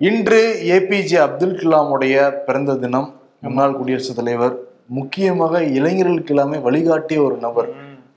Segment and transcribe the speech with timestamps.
[0.00, 0.40] இன்று
[0.74, 2.16] ஏபிஜே அப்துல் கலாமுடைய
[2.46, 4.54] பிறந்த தினம் முன்னாள் குடியரசுத் தலைவர்
[4.86, 7.68] முக்கியமாக இளைஞர்களுக்கு எல்லாமே வழிகாட்டிய ஒரு நபர்.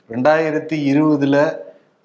[0.10, 1.36] ரெண்டாயிரத்தி இருபதுல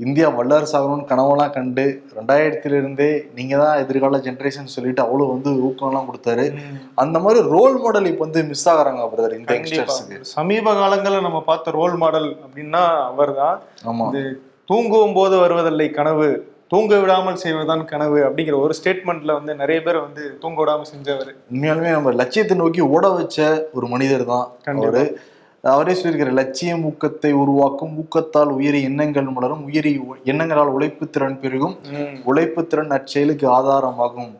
[0.00, 1.84] இந்தியா வல்லரசாகணும்னு கனவெல்லாம் கண்டு
[2.16, 6.47] ரெண்டாயிரத்துல இருந்தே நீங்க தான் எதிர்கால ஜென்ரேஷன் சொல்லிட்டு அவ்வளவு வந்து ஊக்கம்லாம் கொடுத்தாரு.
[6.95, 9.53] அந்த மாதிரி ரோல் மாடல் இப்போ வந்து மிஸ் ஆகுறாங்க பிரதர் இந்த.
[9.53, 13.56] யங்ஸ்டர்ஸுக்கு சமீப காலங்கள்ல நம்ம பார்த்த ரோல் மாடல் அப்படின்னா அவர்தான்.
[13.85, 14.08] ஆமா.
[14.11, 16.47] இது தூங்கும் போது வருவதில்லை கனவு.
[16.69, 21.37] தூங்க விடாமல் செய்வதுதான் கனவு அப்படிங்கிற ஒரு ஸ்டேட்மெண்ட்ல வந்து நிறைய பேர் வந்து தூங்க விடாம செஞ்சவர்.
[21.52, 24.89] உண்மையாலுமே நம்ம லட்சியத்தை நோக்கி ஓட வச்ச ஒரு மனிதர் தான் கண்டிப்பா.
[24.89, 25.20] அவரு.
[25.62, 31.79] அவரே சொல்லியிருக்கிற லட்சியம் ஊக்கத்தை உருவாக்கும் ஊக்கத்தால் உயரி எண்ணங்கள் மலரும் உயரி எண்ணங்களால் உழைப்பு திறன் பெருகும்
[32.25, 34.39] உழைப்பு திறன் நற்செயலுக்கு ஆதாரமாகும்.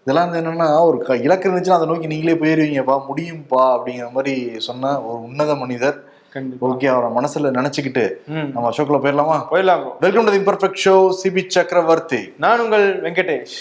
[0.00, 5.00] இதெல்லாம் வந்து என்னன்னா ஒரு க- இலக்கு இருந்துச்சுன்னா அதை நோக்கி நீங்களே போயிருவீங்கப்பா முடியும்பா அப்படிங்கிற மாதிரி சொன்ன
[5.00, 6.11] ஒரு உன்னத மனிதர்.
[6.34, 8.04] ஓகே அவரை மனசுல நினைச்சுக்கிட்டு.
[8.26, 9.34] நம்ம அசோக்ல போயிடலாமா?
[9.50, 9.82] போயிடலாம்.
[10.00, 13.56] Welcome to imperfect show Sibi Chakravarthy நான் உங்கள் வெங்கடேஷ்.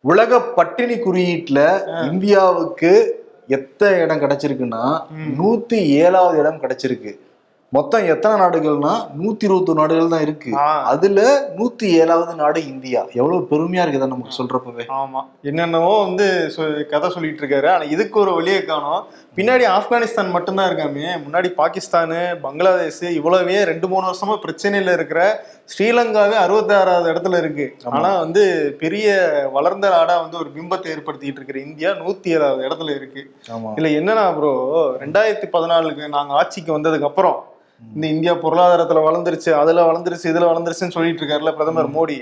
[0.00, 1.60] உலக பட்டினி குறியீட்டுல
[2.10, 2.92] இந்தியாவுக்கு
[3.48, 4.84] எத்தனை இடம் கிடைச்சிருக்குன்னா
[5.38, 7.12] நூத்தி ஏழாவது இடம் கிடைச்சிருக்கு.
[7.76, 10.50] மொத்தம் எத்தனை நாடுகள்னா நூத்தி இருபத்தி நாடுகள் தான் இருக்கு.
[10.92, 11.20] அதுல
[11.56, 13.00] நூத்தி ஏழாவது நாடு இந்தியா.
[13.18, 14.84] எவ்வளவு பெருமையா இருக்குதா நமக்கு சொல்றப்பவே.
[15.00, 15.20] ஆமா.
[15.48, 16.26] என்னென்னவோ வந்து
[16.92, 17.68] கதை சொல்லிட்டு இருக்காரு.
[17.72, 19.02] ஆனா இதுக்கு ஒரு வழியை காணோம்.
[19.38, 21.04] பின்னாடி ஆப்கானிஸ்தான் மட்டும்தான் இருக்காமே.
[21.24, 25.20] முன்னாடி பாகிஸ்தானு பங்களாதேஷ் இவ்வளவே ரெண்டு மூணு வருஷமா பிரச்சனையில இருக்கிற
[25.74, 27.68] ஸ்ரீலங்காவே அறுபத்தி ஆறாவது இடத்துல இருக்கு.
[27.96, 28.44] ஆனா வந்து
[28.84, 29.06] பெரிய
[29.58, 33.22] வளர்ந்த நாடா வந்து ஒரு பிம்பத்தை ஏற்படுத்திட்டு இருக்கிற இந்தியா நூத்தி ஏழாவது இடத்துல இருக்கு.
[33.76, 34.54] இதுல என்னன்னா ப்ரோ
[35.04, 37.38] ரெண்டாயிரத்தி பதினாலுக்கு நாங்க ஆட்சிக்கு வந்ததுக்கு அப்புறம்
[37.82, 42.18] இந்த இந்தியா பொருளாதாரத்துல வளர்ந்துருச்சு அதுல வளர்ந்துருச்சு இதுல வளர்ந்துருச்சுன்னு சொல்லிட்டு இருக்காருல்ல பிரதமர் மோடி.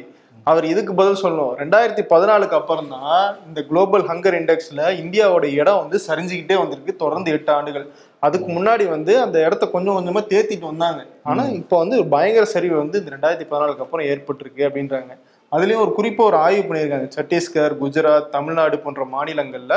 [0.46, 1.54] அவர் இதுக்கு பதில் சொல்லணும்.
[1.60, 7.52] ரெண்டாயிரத்தி பதினாலுக்கு அப்புறம் தான் இந்த குளோபல் ஹங்கர் இண்டெக்ஸ்ல இந்தியாவோட இடம் வந்து சரிஞ்சுக்கிட்டே வந்திருக்கு தொடர்ந்து எட்டு
[7.52, 7.86] ஆண்டுகள்.
[8.26, 11.00] அதுக்கு முன்னாடி வந்து அந்த இடத்த கொஞ்சம் கொஞ்சமா தேத்திட்டு வந்தாங்க.
[11.22, 15.12] ஆனா இப்போ வந்து பயங்கர சரிவு வந்து இந்த ரெண்டாயிரத்தி பதினாலுக்கு அப்புறம் ஏற்பட்டிருக்கு அப்படின்றாங்க.
[15.56, 17.08] அதுலயும் ஒரு குறிப்பா ஒரு ஆய்வு பண்ணியிருக்காங்க.
[17.16, 19.76] சத்தீஸ்கர் குஜராத் தமிழ்நாடு போன்ற மாநிலங்கள்ல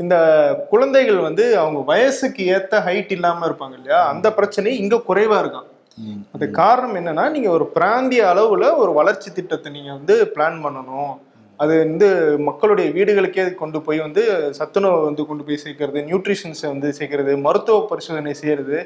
[0.00, 0.16] இந்த
[0.70, 3.98] குழந்தைகள் வந்து அவங்க வயசுக்கு ஏத்த ஹைட் இல்லாம இருப்பாங்க இல்லையா?
[4.12, 5.68] அந்த பிரச்சனை இங்க குறைவா இருக்கான்.
[6.34, 11.12] அது காரணம் என்னன்னா நீங்க ஒரு பிராந்திய அளவுல ஒரு வளர்ச்சி திட்டத்தை நீங்க வந்து பிளான் பண்ணணும்.
[11.60, 12.08] அது வந்து
[12.48, 14.22] மக்களுடைய வீடுகளுக்கே கொண்டு போய் வந்து
[14.58, 18.78] சத்துணவு வந்து கொண்டு போய் சேர்க்கறது நியூட்ரிஷன்ஸை வந்து சேர்க்கறது மருத்துவ பரிசோதனை செய்யறது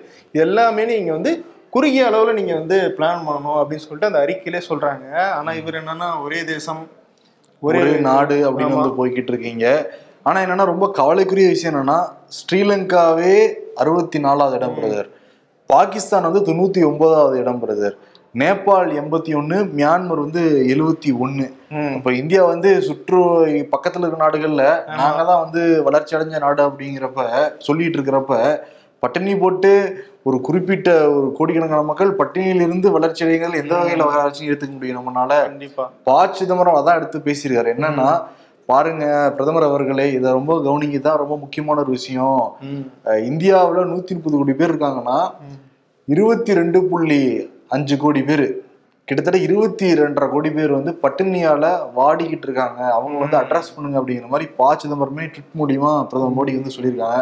[0.44, 1.32] எல்லாமே நீங்க வந்து
[1.74, 5.06] குறுகிய அளவுல நீங்க வந்து பிளான் பண்ணணும் அப்படின்னு சொல்லிட்டு அந்த அறிக்கையிலே சொல்றாங்க.
[5.32, 6.82] ஆனா இவர் என்னன்னா ஒரே தேசம்
[7.62, 9.66] ஒரே நாடு அப்படின்னு வந்து போய்கிட்டு இருக்கீங்க.
[10.22, 11.98] ஆனா என்னன்னா ரொம்ப கவலைக்குரிய விஷயம் என்னன்னா
[12.38, 13.34] ஸ்ரீலங்காவே
[13.74, 15.08] அறுபத்தி நாலாவது இடம் பிரதர்
[15.70, 17.96] பாகிஸ்தான் வந்து தொண்ணூத்தி ஒன்பதாவது இடம் பிரதர்
[18.34, 21.44] நேபாள் எண்பத்தி ஒன்னு மியான்மர் வந்து எழுவத்தி ஒன்னு.
[21.70, 21.92] ம்.
[21.96, 23.18] இப்ப இந்தியா வந்து சுற்று
[23.72, 24.64] பக்கத்துல இருக்க நாடுகள்ல
[24.96, 27.20] நாங்க தான் வந்து வளர்ச்சி அடைஞ்ச நாடு அப்படிங்கிறப்ப
[27.58, 28.34] சொல்லிட்டு இருக்கிறப்ப
[29.04, 29.70] பட்டினி போட்டு
[30.28, 35.32] ஒரு குறிப்பிட்ட ஒரு கோடிக்கணக்கான மக்கள் பட்டினியிலிருந்து வளர்ச்சி அடைகிறது எந்த வகையில வளர்ச்சி எடுத்துக்க முடியும் நம்மனால?
[35.48, 35.84] கண்டிப்பா.
[36.08, 37.72] ப சிதம்பரம் அதான் எடுத்து பேசியிருக்காரு.
[37.76, 38.08] என்னன்னா
[38.68, 39.04] பாருங்க
[39.36, 42.44] பிரதமர் அவர்களே இதை ரொம்ப கவனிங்க தான் ரொம்ப முக்கியமான ஒரு விஷயம்.
[43.30, 45.18] இந்தியாவுல நூத்தி முப்பது கோடி பேர் இருக்காங்கன்னா
[46.08, 47.22] இருபத்தி ரெண்டு புள்ளி
[47.76, 48.46] அஞ்சு கோடி பேர்
[49.08, 51.64] கிட்டத்தட்ட இருபத்தி ரெண்டரை கோடி பேர் வந்து பட்டினியால
[51.98, 52.80] வாடிக்கிட்டு இருக்காங்க.
[52.96, 57.18] அவங்க வந்து அட்ரஸ் பண்ணுங்க அப்படிங்கிற மாதிரி பா சிதம்பரமே ட்ரிப் மூலியமா பிரதமர் மோடி வந்து சொல்லியிருக்காங்க.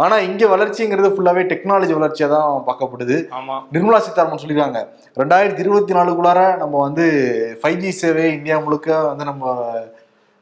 [0.00, 3.16] ஆனா இங்க வளர்ச்சிங்கிறது ஃபுல்லாவே டெக்னாலஜி வளர்ச்சியா தான் பார்க்கப்படுது.
[3.38, 3.56] ஆமா.
[3.74, 4.80] நிர்மலா சீதாராமன் சொல்லியிருக்காங்க
[5.16, 7.04] ரெண்டாயிரத்தி இருபத்தி நாலுக்குள்ளார நம்ம வந்து
[7.60, 9.44] ஃபைவ் ஜி சேவை இந்தியா முழுக்க வந்து நம்ம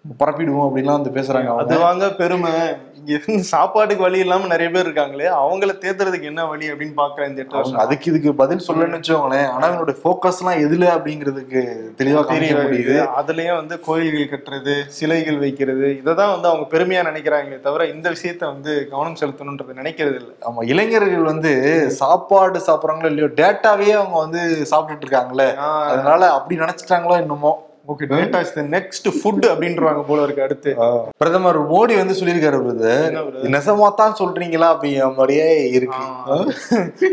[0.04, 2.52] பரப்பிடுவோம் அப்படின்லாம் வந்து பேசுறாங்க அது வாங்க பெருமை.
[2.98, 7.54] இங்க சாப்பாட்டுக்கு வழி இல்லாம நிறைய பேர் இருக்காங்களே அவங்கள தேத்துறதுக்கு என்ன வழி அப்படின்னு பாக்குறேன் இந்த எட்டு
[7.54, 7.82] அவங்க வருஷம்.
[7.84, 9.48] அதுக்கு இதுக்கு பதில் சொல்லணும்னு வச்சுக்கோங்களேன்.
[9.48, 11.62] ஆனா அவங்களோட ஃபோக்கஸ் எல்லாம் எதுல அப்படிங்கிறதுக்கு
[12.00, 12.96] தெளிவா காமிக்க முடியுது.
[13.20, 18.88] அதுலயும் வந்து கோயில்கள் கட்டுறது சிலைகள் வைக்கிறது இததான் வந்து அவங்க பெருமையா நினைக்கிறாங்களே தவிர இந்த விஷயத்த வந்து
[18.90, 20.32] கவனம் செலுத்தணும்ன்றது நினைக்கிறது இல்ல.
[20.48, 21.52] ஆமா இளைஞர்கள் வந்து
[22.00, 24.40] சாப்பாடு சாப்பிடுறாங்களோ இல்லையோ டேட்டாவே அவங்க வந்து
[24.72, 25.50] சாப்பிட்டுட்டு இருக்காங்களே.
[25.92, 27.52] அதனால அப்படி நினைச்சிட்டாங்களோ என்னமோ.
[27.90, 30.72] Okay data is the next food அப்படின்றாங்க போல இருக்கு அடுத்து.
[31.20, 33.14] பிரதமர் மோடி வந்து சொல்லியிருக்காரு பிரதர்?
[33.54, 34.68] நெசமா தான் சொல்றீங்களா?
[34.74, 36.02] அப்படிங்கிற மாதிரியே இருக்கு.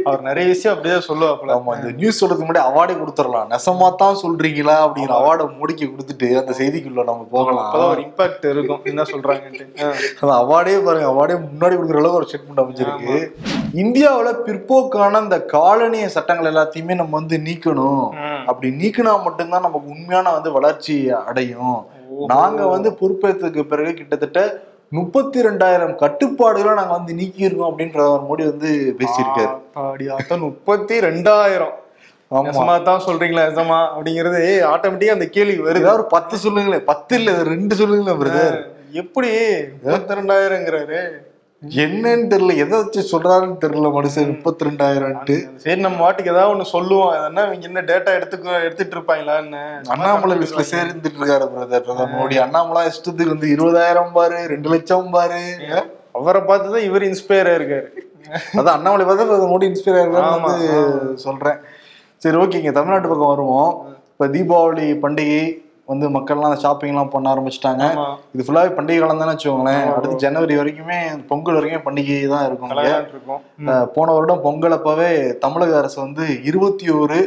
[0.08, 1.56] அவர் நிறைய விஷயம் அப்படியே சொல்லுவாப்புல.
[1.60, 3.48] ஆமா இந்த நியூஸ் சொல்றதுக்கு முன்னாடி அவார்டே கொடுத்துடலாம்.
[3.54, 7.66] நெசமா தான் சொல்றீங்களா அப்படிங்கிற அவார்டை மோடிக்கு கொடுத்துட்டு அந்த செய்திக்குள்ள நம்ம போகலாம்.
[7.66, 8.84] அப்பதான் ஒரு இம்பாக்ட் இருக்கும்.
[8.94, 9.68] என்ன சொல்றாங்கன்ட்டு.
[10.22, 13.18] அந்த அவார்டே பாருங்க அவார்டே முன்னாடி கொடுக்குற அளவுக்கு ஒரு ஸ்டேட்மெண்ட் அமைஞ்சிருக்கு.
[13.86, 18.06] இந்தியாவுல பிற்போக்கான இந்த காலனிய சட்டங்கள் எல்லாத்தையுமே நம்ம வந்து நீக்கணும்.
[18.50, 20.96] அப்படி நீக்கினா மட்டும்தான் நமக்கு உண்மையான வந்து வளர்ச்சி
[21.30, 21.78] அடையும்.
[22.34, 24.42] நாங்க வந்து பொறுப்பேற்றதுக்கு பிறகு கிட்டத்தட்ட
[24.98, 28.70] முப்பத்தி ரெண்டாயிரம் கட்டுப்பாடுகளை நாங்க வந்து நீக்கியிருக்கோம் அப்படின்னு பிரதமர் மோடி வந்து
[29.02, 29.54] பேசியிருக்காரு.
[30.48, 31.76] முப்பத்தி ரெண்டாயிரம்
[32.32, 32.74] ஆமா.
[32.88, 34.42] தான் சொல்றீங்களா நெசமா அப்படிங்கிறது
[34.72, 35.88] ஆட்டோமேட்டிக்கா அந்த கேள்வி வருது.
[35.94, 36.86] ஒரு பத்து சொல்லுங்களேன்.
[36.92, 38.60] பத்து இல்ல ரெண்டு சொல்லுங்களேன் பிரதர்
[39.04, 39.32] எப்படி?
[39.84, 41.00] முப்பத்தி ரெண்டாயிரங்கிறாரு
[41.64, 42.54] என்னன்னு தெரியல.
[42.64, 44.30] எதை வச்சு சொல்றாருன்னு தெரியல மனுஷன்.
[44.34, 47.10] முப்பத்தி ரெண்டாயிரம்ட்டு சரி நம்ம வாட்டுக்கு ஏதாவது ஒண்ணு சொல்லுவோம்.
[47.16, 49.64] அதனா இவங்க என்ன டேட்டா எடுத்துக்க எடுத்துட்டு இருப்பாங்களான்னு
[49.96, 52.38] அண்ணாமலை லிஸ்ட்ல சேர்ந்துட்டு இருக்காரு பிரதர் பிரதமர் மோடி.
[52.46, 55.42] அண்ணாமலை இஷ்டத்துக்கு வந்து இருபதாயிரம் பாரு ரெண்டு லட்சம் பாரு.
[56.20, 57.90] அவரை பார்த்து தான் இவர் இன்ஸ்பயர் இருக்காரு.
[58.60, 61.60] அதான் அண்ணாமலை பார்த்தா மோடி இன்ஸ்பயர் ஆயிருக்காரு சொல்றேன்.
[62.24, 63.74] சரி ஓகே இங்க தமிழ்நாட்டு பக்கம் வருவோம்.
[64.12, 65.44] இப்ப தீபாவளி பண்டிகை
[65.92, 67.84] வந்து மக்கள்லாம் ஷாப்பிங்லாம் பண்ண ஆரம்பிச்சிட்டாங்க.
[68.36, 69.86] இது ஃபுல்லாவே பண்டிகை காலம் தானே வச்சுக்கோங்களேன்.
[69.96, 71.00] அடுத்து ஜனவரி வரைக்குமே
[71.30, 72.74] பொங்கல் வரைக்கும் பண்டிகை தான் இருக்கும்
[73.98, 75.12] போன வருடம் பொங்கல் அப்பவே
[75.46, 77.20] தமிழக அரசு வந்து இருபத்தி ஒரு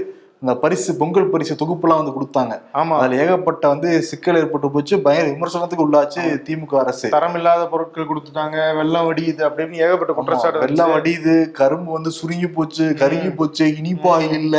[0.43, 2.55] இந்த பரிசு பொங்கல் பரிசு தொகுப்புலாம் வந்து கொடுத்தாங்க.
[2.81, 2.95] ஆமா.
[2.99, 7.09] அதுல ஏகப்பட்ட வந்து சிக்கல் ஏற்பட்டு போச்சு பயங்கர விமர்சனத்துக்கு உள்ளாச்சு திமுக அரசு.
[7.15, 12.49] தரம் இல்லாத பொருட்கள் கொடுத்துட்டாங்க வெள்ளம் வடியுது அப்படி இப்படின்னு ஏகப்பட்ட குற்றச்சாட்டு வெள்ளம் வடியுது கரும்பு வந்து சுருங்கி
[12.51, 14.57] போச்சு கருகி போச்சு இனிப்பாய் இல்ல.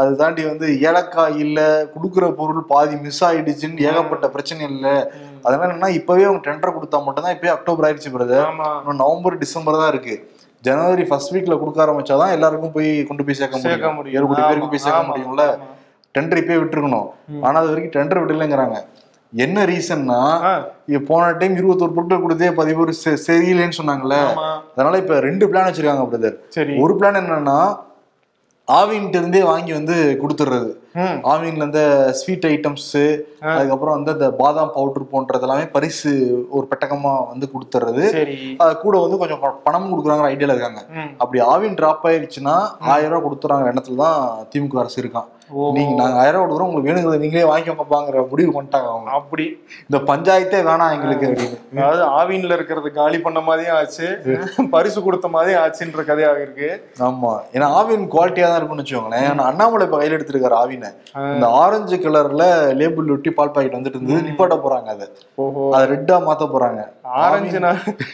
[0.00, 1.60] அது தாண்டி வந்து ஏலக்காய் இல்ல
[1.94, 4.86] குடுக்குற பொருள் பாதி மிஸ் ஆயிடுச்சுன்னு ஏகப்பட்ட பிரச்சனை இல்ல.
[5.44, 8.50] அதனால என்னன்னா இப்பவே அவங்க டெண்டர் கொடுத்தா மட்டும்தான் இப்பயே அக்டோபர் ஆயிடுச்சு பிரதர்
[9.00, 10.14] நவம்பர் டிசம்பர் தான் இருக்கு.
[10.66, 14.00] ஜனவரி ஃபர்ஸ்ட் வீக்ல கொடுக்க ஆரம்பிச்சாதான் எல்லாருக்கும் போய் கொண்டு போய் சேர்க்க முடியும்.
[14.16, 15.44] ஏழு கோடி பேருக்கு போய் சேர்க்க முடியும்ல.
[16.14, 17.06] டெண்டர் இப்பயே விட்டுருக்கணும்.
[17.46, 18.76] ஆனா அது வரைக்கும் டெண்டர் விடலைங்கிறாங்க.
[19.32, 20.20] என்ன ரீசன்னா
[21.10, 22.82] போன டைம் இருபத்தொரு பொருட்கள் கொடுத்தே பதிவு
[23.26, 24.16] சரியில்லைன்னு சொன்னாங்கல்ல.
[24.74, 26.36] அதனால இப்ப ரெண்டு பிளான் வச்சிருக்காங்க பிரதர்
[26.84, 27.58] ஒரு பிளான் என்னன்னா
[28.78, 30.70] ஆவின்ட்டு இருந்தே வாங்கி வந்து கொடுத்துடுறது
[31.32, 31.82] ஆவின்ல இந்த
[32.18, 32.88] ஸ்வீட் ஐட்டம்ஸ்
[33.52, 36.10] அதுக்கப்புறம் வந்து அந்த பாதாம் பவுடர் போன்றது எல்லாமே பரிசு
[36.56, 38.04] ஒரு பெட்டகமா வந்து கொடுத்துறது
[38.82, 40.82] கூட வந்து கொஞ்சம் பணம் கொடுக்குறாங்க ஐடியால இருக்காங்க.
[41.22, 42.56] அப்படி ஆவின் டிராப் ஆயிருச்சுன்னா
[42.94, 44.20] ஆயிரம் ரூபாய் கொடுத்துறாங்க எண்ணத்துல தான்
[44.52, 45.28] திமுக அரசு இருக்கான்.
[45.76, 49.10] நீங்க நாங்க ஆயிரம் ரூபாய் கொடுக்குறோம் உங்களுக்கு வேணுங்கிறத நீங்களே வாங்கிக்கோங்கப்பாங்கிற முடிவு பண்ணிட்டாங்க அவங்க.
[49.10, 49.44] அப்படி.
[49.88, 51.26] இந்த பஞ்சாயத்தே வேணாம் எங்களுக்கு
[51.76, 54.06] அதாவது ஆவின்ல இருக்கிறது காலி பண்ண மாதிரியும் ஆச்சு
[54.70, 56.70] பரிசு கொடுத்த மாதிரியும் ஆச்சுன்ற கதையாக இருக்கு.
[57.00, 57.32] ஆமா.
[57.54, 59.28] ஏன்னா ஆவின் குவாலிட்டியா தான் இருக்கும்னு வச்சுக்கோங்களேன்.
[59.42, 60.90] அண்ணாமலை இப்ப கையில எடுத்திருக்காரு ஆவினை.
[61.34, 64.26] இந்த ஆரஞ்சு கலர்ல லேபிள் ஒட்டி பால் பாக்கெட் வந்துட்டு இருந்தது.
[64.28, 65.08] நிப்பாட்ட போறாங்க அதை.
[65.74, 66.80] அதை ரெட்டா மாத்த போறாங்க.
[67.20, 67.58] ஆரஞ்சு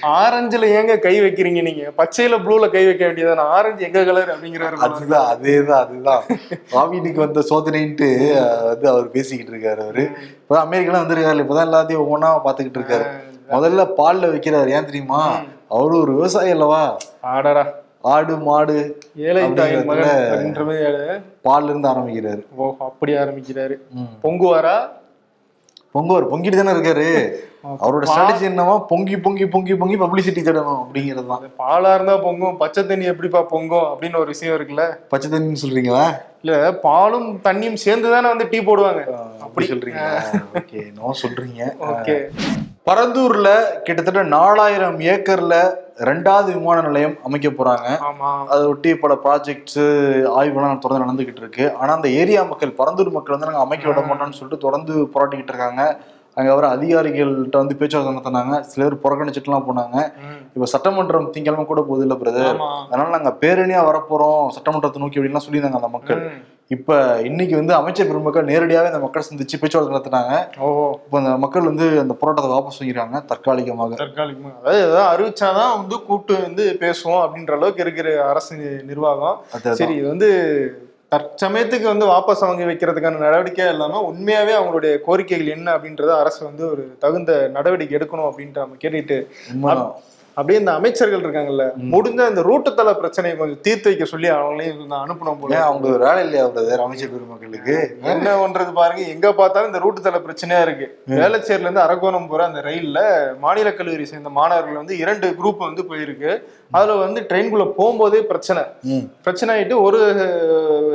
[0.03, 1.85] ஆரஞ்சுல ஏங்க கை வைக்கிறீங்க நீங்க?
[1.97, 4.77] பச்சையில ப்ளூல கை வைக்க வேண்டியதானே ஆரஞ்சு எங்க கலர் அப்படிங்கிறாரு.
[4.77, 6.23] அதுதான் அதேதான் அதுதான்.
[6.73, 8.09] ஆவினுக்கு வந்த சோதனைன்ட்டு
[8.65, 10.05] வந்து அவர் பேசிக்கிட்டு இருக்காரு அவரு.
[10.41, 13.07] இப்பதான் அமெரிக்காலாம் வந்திருக்காரு இப்பதான் எல்லாத்தையும் ஒவ்வொன்றா பாத்துக்கிட்டு இருக்காரு.
[13.51, 15.37] முதல்ல பால்ல வைக்கிறாரு ஏன் தெரியுமா?
[15.69, 16.97] அவரு ஒரு விவசாயி அல்லவா?
[17.23, 17.65] ஆடரா
[18.01, 18.75] ஆடு மாடு
[19.17, 19.43] ஏழை.
[21.47, 22.43] பால்ல இருந்து ஆரம்பிக்கிறாரு.
[22.57, 23.75] ஓ அப்படி ஆரம்பிக்கிறாரு.
[24.23, 24.77] பொங்குவாரா?
[25.95, 27.07] பொங்குவார் பொங்கிட்டு தானே இருக்காரு.
[27.83, 28.75] அவரோட ஸ்ட்ராட்டஜி என்னவா?
[28.91, 31.45] பொங்கி பொங்கி பொங்கி பொங்கி பப்ளிசிட்டி தேடணும் அப்படிங்கிறது தான்.
[31.63, 34.85] பாலா இருந்தா பொங்கும் பச்சை தண்ணி எப்படிப்பா பொங்கும் அப்படின்னு ஒரு விஷயம் இருக்குல்ல?
[35.13, 36.05] பச்சை தண்ணின்னு சொல்றீங்களா?
[36.45, 36.57] இல்ல
[36.87, 39.03] பாலும் தண்ணியும் சேர்ந்து தானே வந்து டீ போடுவாங்க.
[39.47, 40.13] அப்படி சொல்றீங்களா?
[40.61, 41.63] ஓகே நோ சொல்றீங்க.
[41.93, 42.17] ஓகே
[42.89, 43.49] பரந்தூர்ல
[43.87, 45.55] கிட்டத்தட்ட நாலாயிரம் ஏக்கர்ல
[46.09, 47.89] ரெண்டாவது விமான நிலையம் அமைக்க போறாங்க.
[48.53, 49.83] அதை ஒட்டி பல ப்ராஜெக்ட்ஸ்
[50.39, 51.65] ஆய்வுலாம் தொடர்ந்து நடந்துகிட்டு இருக்கு.
[51.81, 55.83] ஆனா அந்த ஏரியா மக்கள் பரந்தூர் மக்கள் வந்து நாங்க அமைக்க விட மாட்டோம்னு சொல்லிட்டு தொடர்ந்து போராட்டிக்கிட்டு இருக்காங்க.
[56.39, 58.61] அங்க வர அதிகாரிகள்கிட்ட வந்து பேச்சுவார்த்தை நடத்தினாங்க.
[58.73, 59.97] சிலர் புறக்கணிச்சுட்டுலாம் போனாங்க.
[60.57, 62.61] இப்ப சட்டமன்றம் திங்கக்கிழமை கூட போகுது இல்ல பிரதர்
[62.91, 64.45] அதனால நாங்க பேரணியா வரப்போறோம்.
[64.57, 66.23] சட்டமன்றத்தை நோக்கி அப்படின்லாம் சொல்லியிருந்தாங்க அந்த மக்கள்.
[66.71, 70.33] இப்ப இன்னைக்கு வந்து அமைச்சர் பெருமக்கள் நேரடியாவே அந்த மக்கள் சந்திச்சு பேச்சுவார்த்தை நடத்தினாங்க.
[70.67, 73.97] ஓஹோ இப்ப அந்த மக்கள் வந்து அந்த போராட்டத்தை வாபஸ் வாங்கிடுறாங்க தற்காலிகமாக.
[74.03, 78.57] தற்காலிகமா அதாவது ஏதாவது அறிவிச்சாதான் வந்து கூப்பிட்டு வந்து பேசுவோம் அப்படின்ற அளவுக்கு இருக்கிற அரசு
[78.91, 79.39] நிர்வாகம்.
[79.81, 80.31] சரி இது வந்து
[81.15, 86.85] தற்சமயத்துக்கு வந்து வாபஸ் வாங்கி வைக்கிறதுக்கான நடவடிக்கையா இல்லாம உண்மையாவே அவங்களுடைய கோரிக்கைகள் என்ன அப்படின்றத அரசு வந்து ஒரு
[87.05, 89.19] தகுந்த நடவடிக்கை எடுக்கணும் அப்படின்ட்டு நம்ம கேட்டுட்டு
[90.39, 95.41] அப்படியே இந்த அமைச்சர்கள் இருக்காங்கல்ல முடிஞ்ச இந்த ரூட்டு தள பிரச்சனையை கொஞ்சம் தீர்த்து வைக்க சொல்லி அவங்களையும் அனுப்பணும்
[95.41, 97.77] போல அவங்க ஒரு வேலை இல்லையா பிரதர் அமைச்சர் பெருமக்களுக்கு?
[98.13, 100.87] என்ன பண்றது பாருங்க எங்க பார்த்தாலும் இந்த ரூட்டு தள பிரச்சனையா இருக்கு.
[101.21, 103.01] வேளச்சேரில இருந்து அரக்கோணம் போற அந்த ரயில்ல
[103.45, 106.31] மாநில கல்லூரி சேர்ந்த மாணவர்கள் வந்து இரண்டு குரூப் வந்து போயிருக்கு.
[106.79, 108.63] அதுல வந்து ட்ரெயின்குள்ள போகும்போதே பிரச்சனை.
[109.27, 110.01] பிரச்சனை ஆயிட்டு ஒரு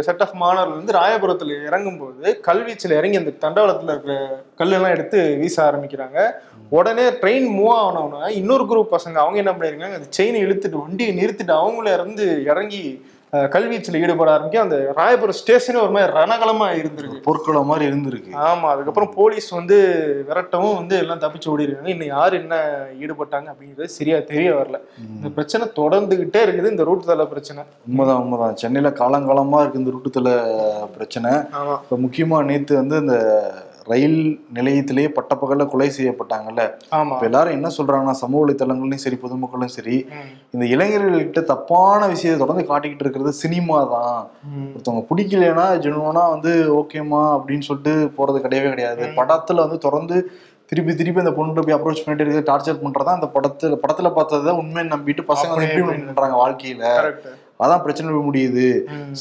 [0.08, 4.16] செட் ஆஃப் மாணவர்கள் வந்து ராயபுரத்துல இறங்கும் போது கல்வீச்சில் இறங்கி அந்த தண்டவாளத்துல இருக்கிற
[4.62, 6.20] கல்லெல்லாம் எடுத்து வீச ஆரம்பிக்கிறாங்க.
[6.78, 11.54] உடனே ட்ரெயின் மூவ் ஆனவன இன்னொரு குரூப் பசங்க அவங்க என்ன பண்ணிருக்காங்க அந்த செயினை இழுத்துட்டு வண்டியை நிறுத்திட்டு
[11.64, 17.22] அவங்கள இருந்து இறங்கி கல்வீச்சில் ஈடுபட ஆரம்பிக்க அந்த ராயபுரம் ஸ்டேஷனே ஒரு மாதிரி ரணகலமா இருந்திருக்கு.
[17.24, 18.32] பொற்குளம் மாதிரி இருந்திருக்கு.
[18.34, 19.78] ஆமா அதுக்கப்புறம் போலீஸ் வந்து
[20.30, 22.56] விரட்டவும் வந்து எல்லாம் தப்பிச்சு ஓடிருக்காங்க இன்னும் யார் என்ன
[23.00, 24.80] ஈடுபட்டாங்க அப்படிங்கிறது சரியா தெரிய வரல.
[25.16, 26.72] இந்த பிரச்சனை தொடர்ந்துகிட்டே இருக்குது.
[26.72, 27.64] இந்த ரூட் தள பிரச்சனை.
[27.88, 28.56] உண்மைதான் உண்மைதான்.
[28.56, 30.30] சென்னையில காலங்காலமா இருக்கு இந்த ரூட்டுத்துல
[30.92, 31.32] பிரச்சனை.
[31.32, 31.78] ஆமா.
[31.84, 33.18] இப்ப முக்கியமா நேத்து வந்து இந்த
[33.86, 34.18] ரயில்
[34.54, 36.62] நிலையத்திலேயே பட்டப்பகல்ல கொலை செய்யப்பட்டாங்கல்ல
[37.10, 39.96] இப்ப எல்லாரும் என்ன சொல்றாங்கன்னா சமூக வலைத்தளங்களையும் சரி பொதுமக்களும் சரி.
[40.54, 44.22] இந்த இளைஞர்கள்கிட்ட தப்பான விஷயத்தை தொடர்ந்து காட்டிக்கிட்டு இருக்கிறது சினிமா தான்.
[44.70, 50.18] ஒருத்தவங்க பிடிக்கலனா ஜெனுவனா வந்து ஓகேமா அப்படின்னு சொல்லிட்டு போறது கிடையவே கிடையாது படத்துல வந்து தொடர்ந்து
[50.72, 54.86] திருப்பி திருப்பி அந்த பொண்ணு போய் அப்ரோச் பண்ணிட்டு இருக்கு டார்ச்சர் பண்றதா அந்த படத்துல படத்துல பார்த்ததை உண்மையை
[54.90, 55.56] நம்பிட்டு பசங்க
[56.08, 56.84] பண்றாங்க வாழ்க்கையில.
[57.64, 58.68] அதான் பிரச்சனை முடியுது.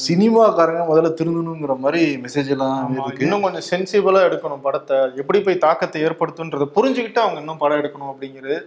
[0.07, 3.25] சினிமாக்காரங்க முதல்ல திருந்தணுங்கிற மாதிரி மெசேஜ் எல்லாம் இருக்கு.
[3.25, 4.97] இன்னும் கொஞ்சம் சென்சிபிளா எடுக்கணும் படத்தை.
[5.15, 8.57] எப்படி போய் தாக்கத்தை ஏற்படுத்துன்றதை புரிஞ்சுக்கிட்டு அவங்க இன்னும் படம் எடுக்கணும் அப்படிங்கிறது.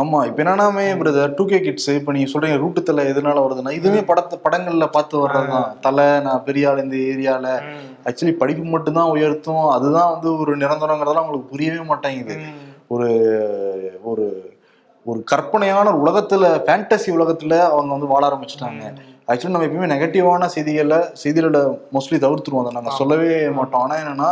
[0.00, 4.04] ஆமா இப்ப என்னன்னாமே பிரதர் டூ கே கிட்ஸ் இப்ப நீங்க சொல்றீங்க ரூட்டு தலை எதனால வருதுன்னா இதுவுமே
[4.04, 7.46] படத்தை படங்கள்ல பார்த்து வர்றதுதான் தலை நான் பெரிய ஆள் இந்த ஏரியால.
[8.04, 9.68] ஆக்சுவலி படிப்பு மட்டும்தான் உயர்த்தும்.
[9.68, 12.36] அதுதான் வந்து ஒரு நிரந்தரங்கிறதெல்லாம் உங்களுக்கு புரியவே மாட்டேங்குது.
[12.88, 13.08] ஒரு
[14.02, 14.26] ஒரு
[15.06, 18.84] ஒரு கற்பனையான உலகத்துல ஃபேண்டசி உலகத்துல அவங்க வந்து வாழ ஆரம்பிச்சிட்டாங்க.
[19.28, 21.60] ஆக்சுவலி நம்ம எப்பயுமே நெகட்டிவான செய்திகளை செய்திகளை
[21.94, 22.64] மோஸ்ட்லி தவிர்த்துருவோம்.
[22.64, 23.80] அதை நாங்கள் சொல்லவே மாட்டோம்.
[23.84, 24.28] ஆனா என்னன்னா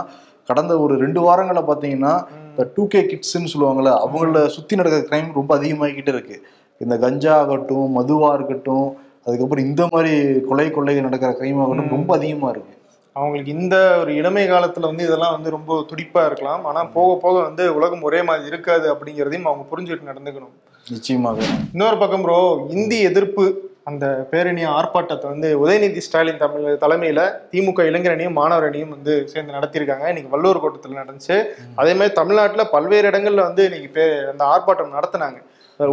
[0.48, 2.12] கடந்த ஒரு ரெண்டு வாரங்களை பார்த்தீங்கன்னா
[2.48, 6.36] இந்த டூ கே கிட்ஸ்ன்னு சொல்லுவாங்கல்ல அவங்கள சுத்தி நடக்கிற கிரைம் ரொம்ப அதிகமாகிக்கிட்டு இருக்கு.
[6.80, 8.86] இந்த கஞ்சா ஆகட்டும் மதுவா இருக்கட்டும்
[9.26, 10.14] அதுக்கப்புறம் இந்த மாதிரி
[10.48, 12.72] கொலை கொள்ளை நடக்கிற கிரைம் ஆகட்டும் ரொம்ப அதிகமா இருக்கு.
[13.12, 16.64] அவங்களுக்கு இந்த ஒரு இளமை காலத்துல வந்து இதெல்லாம் வந்து ரொம்ப துடிப்பா இருக்கலாம்.
[16.64, 20.54] ஆனா போக போக வந்து உலகம் ஒரே மாதிரி இருக்காது அப்படிங்கிறதையும் அவங்க புரிஞ்சுட்டு நடந்துக்கணும்.
[20.90, 21.38] நிச்சயமாக.
[21.72, 22.40] இன்னொரு பக்கம் ப்ரோ
[22.78, 23.44] இந்தி எதிர்ப்பு
[23.88, 30.06] அந்த பேரணி ஆர்ப்பாட்டத்தை வந்து உதயநிதி ஸ்டாலின் தமிழ் தலைமையில திமுக இளைஞரணியும் மாணவர் அணியும் வந்து சேர்ந்து நடத்தியிருக்காங்க.
[30.12, 31.36] இன்னைக்கு வள்ளூர் கோட்டத்தில் நடந்துச்சு.
[31.80, 35.38] அதே மாதிரி தமிழ்நாட்டுல பல்வேறு இடங்கள்ல வந்து இன்னைக்கு பே அந்த ஆர்ப்பாட்டம் நடத்தினாங்க.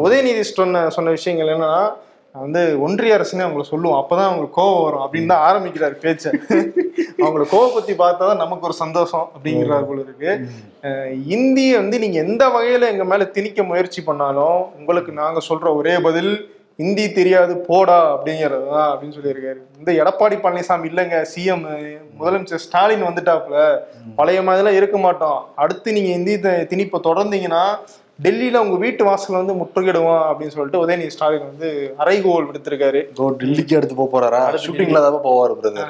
[0.05, 1.81] உதயநிதி சொன்ன சொன்ன விஷயங்கள் என்னன்னா
[2.35, 3.97] வந்து ஒன்றிய அரசுன்னு அவங்களை சொல்லுவோம்.
[4.01, 5.03] அப்பதான் அவங்களுக்கு கோவம் வரும்.
[5.05, 6.25] அப்படின்னு தான் ஆரம்பிக்கிறார் பேச்ச.
[7.23, 10.31] அவங்கள கோவப்பத்தி பார்த்தா தான் நமக்கு ஒரு சந்தோஷம் அப்படிங்கிறார் போல இருக்கு.
[11.35, 16.31] இந்திய வந்து நீங்க எந்த வகையில எங்க மேல திணிக்க முயற்சி பண்ணாலும் உங்களுக்கு நாங்க சொல்ற ஒரே பதில்
[16.83, 19.59] இந்தி தெரியாது போடா அப்படிங்கிறது தான் அப்படின்னு சொல்லியிருக்காரு.
[19.79, 21.65] இந்த எடப்பாடி பழனிசாமி இல்லைங்க சிஎம்
[22.19, 23.57] முதலமைச்சர் ஸ்டாலின் வந்துட்டாப்புல.
[24.19, 25.41] பழைய மாதிரிலாம் இருக்க மாட்டோம்.
[25.63, 26.35] அடுத்து நீங்க ஹிந்தி
[26.71, 27.63] திணிப்பை தொடர்ந்தீங்கன்னா
[28.23, 31.67] டெல்லியில உங்க வீட்டு வாசல்ல வந்து முற்றுகிடுவோம் அப்படின்னு சொல்லிட்டு உதயநிதி ஸ்டாலின் வந்து
[32.01, 32.99] அறைகோல் விடுத்திருக்காரு.
[33.13, 34.41] இதோ டெல்லிக்கு எடுத்து போக போறாரா?
[34.65, 35.89] ஷூட்டிங்ல தான் போவாரு பிரதர்.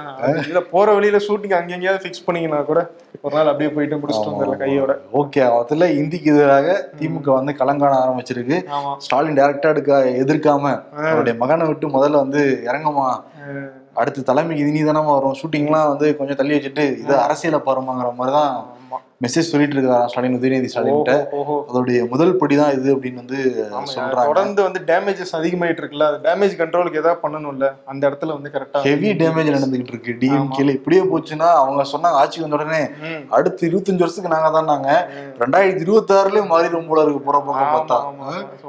[0.49, 2.81] இல்ல போற வழியில ஷூட்டிங் அங்கெங்கேயாவது ஃபிக்ஸ் பண்ணீங்கன்னா கூட
[3.21, 4.93] ஒரு நாள் அப்படியே போயிட்டு முடிச்சுட்டு வந்துடல கையோட.
[5.21, 8.59] ஓகே அதுல இந்திக்கு எதிராக திமுக வந்து கலங்காண ஆரம்பிச்சிருக்கு.
[9.05, 10.73] ஸ்டாலின் டைரக்டா எடுக்க எதிர்க்காம
[11.07, 13.09] அவருடைய மகனை விட்டு முதல்ல வந்து இறங்குமா
[14.01, 14.83] அடுத்து தலைமைக்கு இது நீ
[15.15, 18.53] வரும் ஷூட்டிங்லாம் வந்து கொஞ்சம் தள்ளி வச்சுட்டு இது அரசியலை பாருமாங்கிற மாதிரிதான்.
[19.21, 20.69] மெசேஜ் சொல்லிட்டு இருக்காரா ஸ்டாலின் உதயநிதி
[21.37, 23.39] ஓஹோ அதோடைய முதல் படி தான் இது அப்படின்னு வந்து
[23.91, 24.25] சொல்றாங்க.
[24.29, 29.11] தொடர்ந்து வந்து டேமேஜஸ் அதிகமாயிட்டு இருக்குல்ல அது டேமேஜ் கண்ட்ரோலுக்கு ஏதாவது பண்ணணும்ல அந்த இடத்துல வந்து கரெக்டா ஹெவி
[29.21, 30.15] டேமேஜ் நடந்துகிட்டு இருக்கு.
[30.21, 32.81] டிஎம்கேல இப்படியே போச்சுன்னா அவங்க சொன்னாங்க ஆட்சிக்கு வந்த உடனே.
[33.31, 34.89] அடுத்து இருபத்தஞ்சு வருஷத்துக்கு நாங்க தான் நாங்க.
[35.41, 37.99] ரெண்டாயிரத்தி இருபத்தி ஆறுலயும் மாறிடும் போல இருக்கு போற ஆமா, பார்த்தா.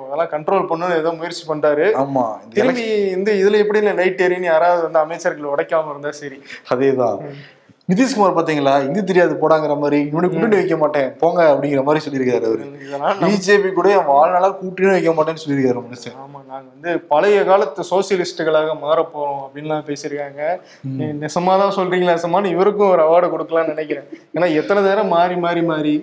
[0.02, 1.86] அதெல்லாம் கண்ட்ரோல் பண்ணணும்னு ஏதோ முயற்சி பண்றாரு.
[2.02, 2.86] ஆமா திரும்பி
[3.16, 6.38] இந்த இதுல எப்படி லைட் ஏறின்னு யாராவது வந்து அமைச்சர்கள் உடைக்காம இருந்தா சரி.
[6.70, 7.18] அதேதான்.
[7.92, 9.98] நிதிஷ்குமார் பாத்தீங்களா இந்தி தெரியாது போடாங்கிற மாதிரி.
[10.12, 12.64] இவனுக்கு கூட்டணி வைக்க மாட்டேன் போங்க அப்படிங்கிற மாதிரி சொல்லியிருக்காரு அவரு.
[13.22, 16.16] பிஜேபி கூட என் வாழ்நாளா கூட்டணி வைக்க மாட்டேன்னு சொல்லியிருக்காரு மனுஷன்.
[16.24, 20.42] ஆமா நாங்க வந்து பழைய காலத்து சோசியலிஸ்டுகளாக மாற போறோம் அப்படின்லாம் பேசியிருக்காங்க.
[21.24, 24.08] நெசமா தான் சொல்றீங்களா நெசமான்னு இவருக்கும் ஒரு அவார்டு கொடுக்கலாம்னு நினைக்கிறேன்.
[24.36, 25.94] ஏன்னா எத்தனை நேரம் மாறி மாறி மாறி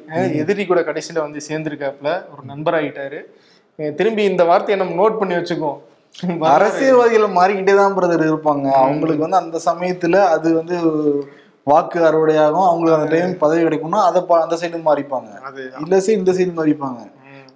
[0.43, 3.21] எதிரி கூட கடைசியில வந்து சேர்ந்திருக்காப்புல ஒரு நண்பர் ஆயிட்டாரு.
[3.99, 5.79] திரும்பி இந்த வார்த்தையை நம்ம நோட் பண்ணி வச்சுக்குவோம்.
[6.55, 8.65] அரசியல்வாதிகள் மாறிக்கிட்டே தான் பிரதர் இருப்பாங்க.
[8.85, 10.77] அவங்களுக்கு வந்து அந்த சமயத்துல அது வந்து
[11.69, 15.29] வாக்கு அறுவடையாகும் அவங்களுக்கு அந்த டைம் பதவி கிடைக்கும்னா அதை பா- அந்த சைடு மாறிப்பாங்க.
[15.79, 16.99] இந்த சைடு இந்த சைடு மாறிப்பாங்க.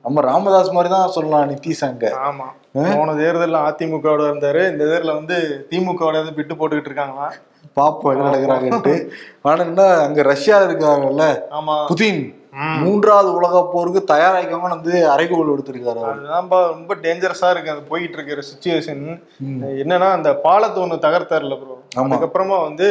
[0.04, 2.18] நம்ம ராமதாஸ் மாதிரி தான் சொல்லலாம் நிதிஷ் அங்க.
[2.28, 2.48] ஆமா.
[2.96, 4.72] போன தேர்தல்ல அதிமுகவோட இருந்தாரு.
[4.72, 7.36] இந்த தேர்தல்ல வந்து திமுகவோட வந்து பிட்டு போட்டுக்கிட்டு இருக்காங்களாம்
[7.76, 9.10] பாப்போம் என்ன நடக்கிறாங்கன்ட்டு.
[9.42, 11.42] ஆனா அங்க ரஷ்யா இருக்காங்கல்ல.
[11.52, 11.76] ஆமா.
[11.88, 12.42] புதின்.
[12.80, 17.72] மூன்றாவது உலக போருக்கு தயாராகாம வந்து அறைகோல் எடுத்திருக்காரு அதுதான்ப்பா ரொம்ப டேஞ்சரஸா இருக்கு.
[17.72, 19.24] அது போயிட்டு இருக்கிற சுச்சுவேஷன்
[19.62, 21.78] என்னன்னா அந்த பாலத்தை ஒண்ணு தகர்த்தாருல ப்ரோ.
[21.96, 22.88] அதுக்கப்புறமா வந்து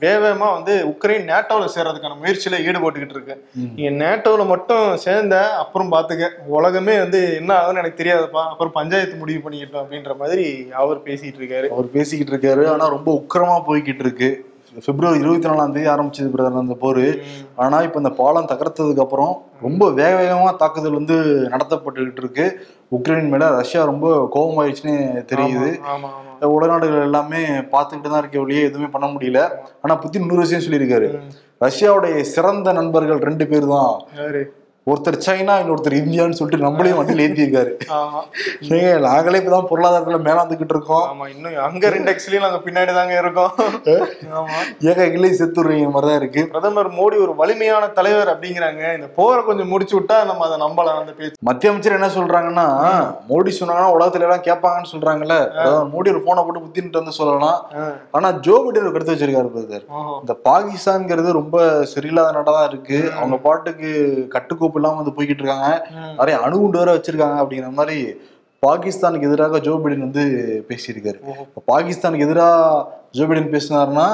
[0.00, 3.44] வேகமா வந்து உக்ரைன் நேட்டோல சேர்றதுக்கான முயற்சியில ஈடுபட்டுக்கிட்டு இருக்கு.
[3.74, 6.28] நீங்க நேட்டோல மட்டும் சேர்ந்த அப்புறம் பாத்துக்க.
[6.46, 8.48] உலகமே வந்து என்ன ஆகும்னு எனக்கு தெரியாதுப்பா.
[8.48, 11.68] அப்புறம் பஞ்சாயத்து முடிவு பண்ணிக்கிட்டோம் அப்படின்ற மாதிரி அவர் பேசிட்டு இருக்காரு.
[11.68, 12.66] அவர் பேசிக்கிட்டு இருக்காரு.
[12.66, 14.49] ஆனா ரொம்ப உக்கிரமா போய்கிட்டு இருக்கு.
[14.86, 17.06] பிப்ரவரி இருபத்தி நாலாம் தேதி ஆரம்பிச்சது பிரதர் அந்த போர்.
[17.64, 19.32] ஆனா இப்ப இந்த பாலம் தகர்த்ததுக்கு அப்புறம்
[19.66, 21.16] ரொம்ப வேக வேகமா தாக்குதல் வந்து
[21.54, 22.46] நடத்தப்பட்டுக்கிட்டு இருக்கு.
[22.98, 24.94] உக்ரைன் மேல ரஷ்யா ரொம்ப கோபமாயிடுச்சுன்னு
[25.32, 25.68] தெரியுது.
[26.54, 27.42] உலகநாடுகள் எல்லாமே
[27.74, 29.42] பார்த்துக்கிட்டு தான் இருக்க ஒழிய எதுவுமே பண்ண முடியல.
[29.82, 31.10] ஆனா புத்தின் இன்னொரு விஷயம் சொல்லியிருக்காரு.
[31.66, 33.92] ரஷ்யாவுடைய சிறந்த நண்பர்கள் ரெண்டு பேர் தான்.
[34.88, 37.72] ஒருத்தர் சைனா இன்னொருத்தர் இந்தியான்னு சொல்லிட்டு நம்மளையும் வண்டியில் ஏற்றிருக்காரு
[38.74, 41.04] ஏங்க நாங்களே இப்பதான் பொருளாதாரத்துல மேலாந்துக்கிட்டு இருக்கோம்.
[41.10, 43.52] ஆமா இன்னும் அங்க இண்டெக்ஸ்லயும் நாங்க பின்னாடி தாங்க இருக்கோம்.
[44.90, 46.44] ஏக கிளை செத்துடுறீங்க மாதிரிதான் இருக்கு.
[46.54, 48.82] பிரதமர் மோடி ஒரு வலிமையான தலைவர் அப்படிங்கிறாங்க.
[48.98, 51.38] இந்த போரை கொஞ்சம் முடிச்சு விட்டா நம்ம அதை நம்பலாம் அந்த பேச்சு.
[51.50, 52.66] மத்திய அமைச்சர் என்ன சொல்றாங்கன்னா
[53.30, 55.38] மோடி சொன்னாங்கன்னா உலகத்துல எல்லாம் கேட்பாங்கன்னு சொல்றாங்கல்ல.
[55.92, 57.60] மோடி ஒரு போனை போட்டு புத்தின்ட்டு வந்து சொல்லலாம்.
[58.16, 59.86] ஆனா ஜோ பிடன் ஒரு கருத்து வச்சிருக்காரு பிரதர்.
[60.22, 61.56] இந்த பாகிஸ்தான்ங்கிறது ரொம்ப
[61.94, 63.92] சரியில்லாத நாடா தான் இருக்கு அவங்க பாட்டுக்கு
[64.70, 65.68] கட்டுக்கோப்பு இல்லாம வந்து போய்கிட்டு இருக்காங்க.
[66.20, 67.98] நிறைய அணுகுண்டு வேற வச்சிருக்காங்க அப்படிங்கிற மாதிரி
[68.62, 70.24] பாகிஸ்தானுக்கு எதிராக ஜோ பிடன் வந்து
[70.70, 71.18] பேசியிருக்காரு.
[71.44, 72.82] இப்ப பாகிஸ்தானுக்கு எதிராக
[73.18, 74.06] ஜோ பிடன் பேசினாருன்னா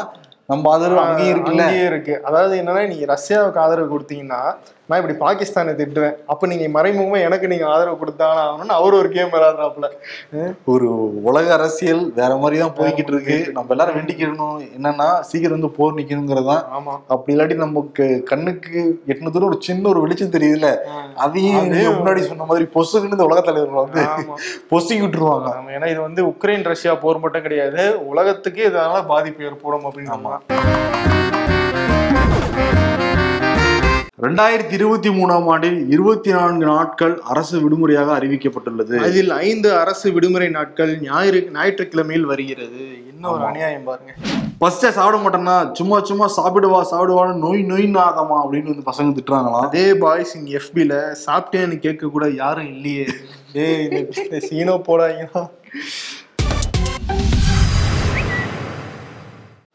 [0.50, 4.40] நம்ம ஆதரவு அங்கேயும் இருக்குல்ல அங்கேயே இருக்கு அதாவது என்னன்னா நீங்க ரஷ்யாவுக்கு ஆதரவு கொடுத்தீங்கன்னா
[4.90, 6.16] நான் இப்படி பாகிஸ்தானை திட்டுவேன்.
[6.32, 9.86] அப்ப நீங்க மறைமுகமா எனக்கு நீங்க ஆதரவு கொடுத்தாங்க ஆகணும்னு அவர் ஒரு கேம் விளையாடுறாப்புல.
[10.72, 10.88] ஒரு
[11.28, 13.38] உலக அரசியல் வேற மாதிரி தான் போய்கிட்டு இருக்கு.
[13.56, 14.60] நம்ம எல்லாரும் வேண்டிக்கணும்.
[14.76, 16.94] என்னன்னா சீக்கிரம் வந்து போர் நிக்கணுங்கிறதான் ஆமா.
[17.14, 18.76] அப்படி இல்லாட்டி நமக்கு கண்ணுக்கு
[19.10, 20.70] எட்டுன தூரம் ஒரு சின்ன ஒரு வெளிச்சம் தெரியுதுல
[21.26, 24.04] அதையும் முன்னாடி சொன்ன மாதிரி பொசுக்குன்னு இந்த உலக தலைவர்கள் வந்து
[24.72, 25.50] பொசுக்கி விட்டுருவாங்க.
[25.76, 27.82] ஏன்னா இது வந்து உக்ரைன் ரஷ்யா போர் மட்டும் கிடையாது.
[28.12, 30.14] உலகத்துக்கே இதனால பாதிப்பு ஏற்படும் அப்படின்னு
[34.18, 38.96] ரெண்டாயிரத்தி இருபத்தி மூணாம் ஆண்டில் இருபத்தி நான்கு நாட்கள் அரசு விடுமுறையாக அறிவிக்கப்பட்டுள்ளது.
[38.98, 42.80] அதில் ஐந்து அரசு விடுமுறை நாட்கள் ஞாயிறு ஞாயிற்றுக்கிழமையில் வருகிறது.
[43.08, 44.12] என்ன ஒரு அநியாயம் பாருங்க.
[44.60, 49.94] ஃபர்ஸ்டே சாப்பிட மாட்டேன்னா சும்மா சும்மா சாப்பிடுவா சாப்பிடுவான்னு நோய் நோயின்னு ஆகாமா அப்படின்னு வந்து பசங்க திட்டுறாங்களாம் அதே
[49.94, 53.06] பாய்ஸ் இன் எஃபில சாப்பிட்டேன்னு கேட்க கூட யாரும் இல்லையே.
[53.52, 55.48] டேய் இந்த- இந்த சீனோ போடாங்கன்னா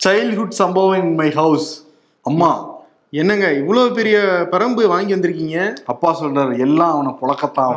[0.08, 1.86] சைல்ட்ஹுட் சம்பவம் இன் மை ஹவுஸ்
[2.22, 2.70] அம்மா
[3.14, 4.18] என்னங்க இவ்வளவு பெரிய
[4.52, 5.58] பரம்பு வாங்கி வந்திருக்கீங்க?
[5.92, 7.74] அப்பா சொல்றாரு எல்லாம் அவனை புழக்கத்தான்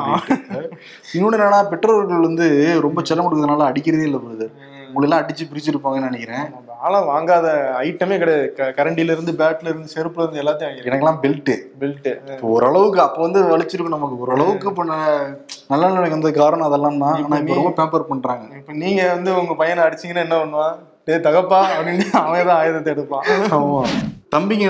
[1.14, 2.46] இன்னொன்னு என்னன்னா பெற்றோர்கள் வந்து
[2.84, 4.52] ரொம்ப செல்லம் கொடுக்கறதுனால அடிக்கிறதே இல்லை பிரதர்
[4.88, 6.44] உங்களை எல்லாம் அடிச்சு பிரிச்சிருப்பாங்கன்னு நினைக்கிறேன்.
[6.54, 7.46] நம்ம ஆளா வாங்காத
[7.86, 8.44] ஐட்டமே கிடையாது.
[8.78, 13.96] கரண்டில இருந்து பேட்ல இருந்து செருப்புல இருந்து எல்லாத்தையும் எனக்கெல்லாம் பெல்ட்டு பெல்ட் இப்போ ஓரளவுக்கு அப்போ வந்து வலிச்சிருக்கும்
[13.96, 14.20] நமக்கு.
[14.24, 14.84] ஓரளவுக்கு இப்போ
[15.72, 17.18] நல்ல நிலைக்கு வந்த காரணம் அதெல்லாம் தான்.
[17.24, 18.46] ஆனா இப்போ ரொம்ப பேம்பர் பண்றாங்க.
[18.60, 20.76] இப்ப நீங்க வந்து உங்க பையனை அடிச்சீங்கன்னா என்ன பண்ணுவான்?
[21.08, 23.26] டேய் தகப்பா அப்படின்னு அவன் தான் ஆயுதத்தை எடுப்பான்.
[23.58, 23.82] ஆமா.
[24.36, 24.68] தம்பிங்க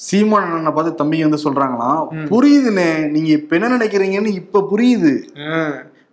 [0.00, 1.90] சீமான் அண்ணனை பார்த்து தம்பிங்க வந்து சொல்றாங்கன்னா
[2.30, 5.12] புரியுதுண்ணே நீங்க இப்ப என்ன நினைக்கிறீங்கன்னு இப்ப புரியுது.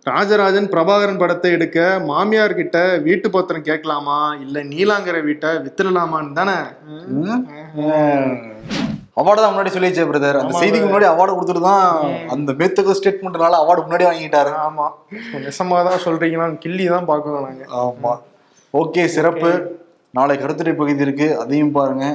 [0.06, 1.78] ராஜராஜன் பிரபாகரன் படத்தை எடுக்க
[2.10, 2.76] மாமியார் கிட்ட
[3.06, 4.18] வீட்டு பத்திரம் கேட்கலாமா?
[4.44, 6.58] இல்ல நீலாங்கரை வீட்டை வித்துடலாமான்னு தானே?
[9.20, 11.88] அவார்டு தான் முன்னாடி சொல்லிச்சே பிரதர் அந்த செய்திக்கு முன்னாடி அவார்டு கொடுத்துட்டு தான்
[12.34, 14.52] அந்த மேத்தக ஸ்டேட்மெண்ட்னால அவார்டு முன்னாடி வாங்கிட்டாரு.
[14.66, 14.86] ஆமா.
[15.44, 17.64] நெசமா தான் சொல்றீங்களா கிள்ளி தான் பார்க்கணும் நாங்க.
[17.82, 18.12] ஆமா.
[18.74, 19.50] ஓகே சிறப்பு.
[20.14, 22.06] நாளை கருத்துரை பகுதி இருக்கு அதையும் பாருங்க.